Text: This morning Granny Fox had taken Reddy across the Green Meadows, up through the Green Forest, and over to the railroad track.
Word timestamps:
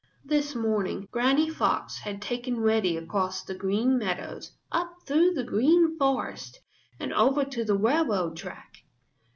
This 0.25 0.55
morning 0.55 1.07
Granny 1.11 1.47
Fox 1.47 1.99
had 1.99 2.23
taken 2.23 2.59
Reddy 2.59 2.97
across 2.97 3.43
the 3.43 3.53
Green 3.53 3.99
Meadows, 3.99 4.51
up 4.71 4.95
through 5.05 5.35
the 5.35 5.43
Green 5.43 5.95
Forest, 5.99 6.59
and 6.99 7.13
over 7.13 7.45
to 7.45 7.63
the 7.63 7.77
railroad 7.77 8.35
track. 8.35 8.77